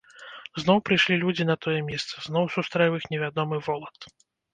Зноў 0.61 0.77
прыйшлі 0.89 1.17
людзі 1.23 1.43
на 1.49 1.55
тое 1.65 1.75
месца, 1.89 2.13
зноў 2.29 2.47
сустрэў 2.55 2.97
іх 3.01 3.05
невядомы 3.13 3.61
волат. 3.67 4.09